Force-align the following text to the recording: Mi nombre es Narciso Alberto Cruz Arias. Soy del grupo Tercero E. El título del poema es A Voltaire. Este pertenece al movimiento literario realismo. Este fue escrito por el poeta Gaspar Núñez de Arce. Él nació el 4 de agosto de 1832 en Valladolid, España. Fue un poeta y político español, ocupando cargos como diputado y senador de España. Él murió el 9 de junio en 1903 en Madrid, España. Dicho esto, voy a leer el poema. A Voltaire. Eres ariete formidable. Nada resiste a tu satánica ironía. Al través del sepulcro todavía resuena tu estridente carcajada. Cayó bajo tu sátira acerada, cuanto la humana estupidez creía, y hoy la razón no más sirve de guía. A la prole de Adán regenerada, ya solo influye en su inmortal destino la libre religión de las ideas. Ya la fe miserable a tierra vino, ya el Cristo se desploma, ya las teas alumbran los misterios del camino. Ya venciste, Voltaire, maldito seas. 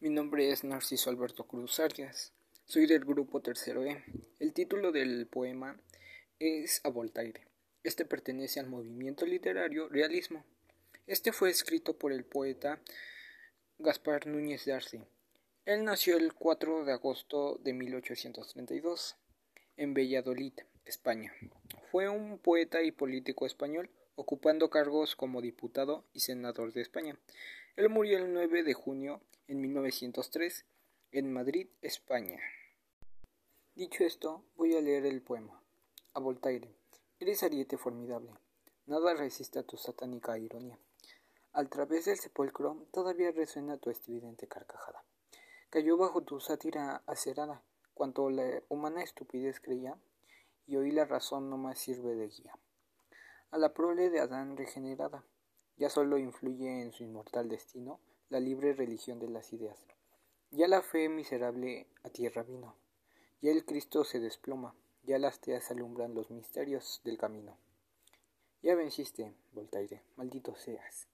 Mi 0.00 0.10
nombre 0.10 0.52
es 0.52 0.62
Narciso 0.62 1.10
Alberto 1.10 1.48
Cruz 1.48 1.80
Arias. 1.80 2.32
Soy 2.66 2.86
del 2.86 3.04
grupo 3.04 3.42
Tercero 3.42 3.84
E. 3.84 4.04
El 4.38 4.52
título 4.52 4.92
del 4.92 5.26
poema 5.26 5.76
es 6.38 6.80
A 6.84 6.88
Voltaire. 6.88 7.48
Este 7.82 8.04
pertenece 8.04 8.60
al 8.60 8.68
movimiento 8.68 9.26
literario 9.26 9.88
realismo. 9.88 10.44
Este 11.08 11.32
fue 11.32 11.50
escrito 11.50 11.98
por 11.98 12.12
el 12.12 12.24
poeta 12.24 12.80
Gaspar 13.78 14.28
Núñez 14.28 14.64
de 14.66 14.74
Arce. 14.74 15.00
Él 15.64 15.82
nació 15.82 16.16
el 16.16 16.32
4 16.32 16.84
de 16.84 16.92
agosto 16.92 17.58
de 17.64 17.72
1832 17.72 19.16
en 19.76 19.94
Valladolid, 19.94 20.52
España. 20.84 21.34
Fue 21.90 22.08
un 22.08 22.38
poeta 22.38 22.82
y 22.82 22.92
político 22.92 23.46
español, 23.46 23.90
ocupando 24.18 24.68
cargos 24.68 25.14
como 25.14 25.40
diputado 25.40 26.04
y 26.12 26.20
senador 26.20 26.72
de 26.72 26.80
España. 26.80 27.16
Él 27.76 27.88
murió 27.88 28.18
el 28.18 28.32
9 28.32 28.64
de 28.64 28.74
junio 28.74 29.20
en 29.46 29.60
1903 29.60 30.66
en 31.12 31.32
Madrid, 31.32 31.68
España. 31.82 32.40
Dicho 33.76 34.02
esto, 34.02 34.42
voy 34.56 34.74
a 34.74 34.80
leer 34.80 35.06
el 35.06 35.22
poema. 35.22 35.62
A 36.14 36.18
Voltaire. 36.18 36.74
Eres 37.20 37.44
ariete 37.44 37.78
formidable. 37.78 38.32
Nada 38.86 39.14
resiste 39.14 39.60
a 39.60 39.62
tu 39.62 39.76
satánica 39.76 40.36
ironía. 40.36 40.76
Al 41.52 41.68
través 41.68 42.06
del 42.06 42.18
sepulcro 42.18 42.88
todavía 42.92 43.30
resuena 43.30 43.76
tu 43.76 43.88
estridente 43.88 44.48
carcajada. 44.48 45.04
Cayó 45.70 45.96
bajo 45.96 46.22
tu 46.22 46.40
sátira 46.40 47.04
acerada, 47.06 47.62
cuanto 47.94 48.30
la 48.30 48.64
humana 48.68 49.04
estupidez 49.04 49.60
creía, 49.60 49.96
y 50.66 50.74
hoy 50.74 50.90
la 50.90 51.04
razón 51.04 51.48
no 51.48 51.56
más 51.56 51.78
sirve 51.78 52.16
de 52.16 52.26
guía. 52.26 52.58
A 53.50 53.56
la 53.56 53.72
prole 53.72 54.10
de 54.10 54.20
Adán 54.20 54.58
regenerada, 54.58 55.24
ya 55.78 55.88
solo 55.88 56.18
influye 56.18 56.82
en 56.82 56.92
su 56.92 57.02
inmortal 57.02 57.48
destino 57.48 57.98
la 58.28 58.40
libre 58.40 58.74
religión 58.74 59.18
de 59.18 59.30
las 59.30 59.54
ideas. 59.54 59.86
Ya 60.50 60.68
la 60.68 60.82
fe 60.82 61.08
miserable 61.08 61.86
a 62.02 62.10
tierra 62.10 62.42
vino, 62.42 62.76
ya 63.40 63.50
el 63.50 63.64
Cristo 63.64 64.04
se 64.04 64.20
desploma, 64.20 64.74
ya 65.02 65.18
las 65.18 65.40
teas 65.40 65.70
alumbran 65.70 66.14
los 66.14 66.30
misterios 66.30 67.00
del 67.04 67.16
camino. 67.16 67.56
Ya 68.60 68.74
venciste, 68.74 69.34
Voltaire, 69.52 70.02
maldito 70.16 70.54
seas. 70.56 71.06